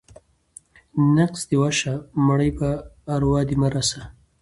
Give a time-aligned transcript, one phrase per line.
[0.61, 2.69] ـ نقص دې وشه، د مړي په
[3.13, 4.01] اروا دې مه رسه.